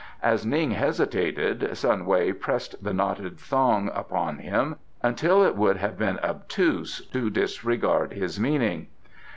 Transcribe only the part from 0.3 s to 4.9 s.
Ning hesitated, Sun Wei pressed the knotted thong upon him